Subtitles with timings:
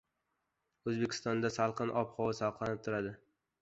[0.93, 3.19] O‘zbekistonda salqin ob-havo saqlanib turadi